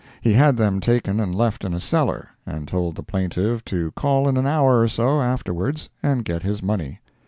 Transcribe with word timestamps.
He 0.19 0.33
had 0.33 0.57
them 0.57 0.79
taken 0.79 1.19
and 1.19 1.35
left 1.35 1.63
in 1.63 1.75
a 1.75 1.79
cellar, 1.79 2.29
and 2.43 2.67
told 2.67 2.95
the 2.95 3.03
plaintiff 3.03 3.63
to 3.65 3.91
call 3.91 4.27
in 4.27 4.35
an 4.35 4.47
hour 4.47 4.81
or 4.81 4.87
so 4.87 5.21
afterwards 5.21 5.91
and 6.01 6.25
get 6.25 6.41
his 6.41 6.63
money. 6.63 7.01